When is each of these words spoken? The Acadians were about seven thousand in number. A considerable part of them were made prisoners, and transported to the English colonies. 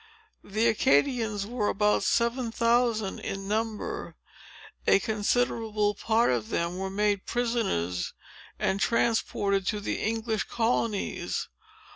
The 0.43 0.65
Acadians 0.65 1.45
were 1.45 1.67
about 1.67 2.01
seven 2.01 2.51
thousand 2.51 3.19
in 3.19 3.47
number. 3.47 4.15
A 4.87 4.97
considerable 4.97 5.93
part 5.93 6.31
of 6.31 6.49
them 6.49 6.77
were 6.79 6.89
made 6.89 7.27
prisoners, 7.27 8.11
and 8.57 8.79
transported 8.79 9.67
to 9.67 9.79
the 9.79 10.01
English 10.01 10.45
colonies. 10.45 11.49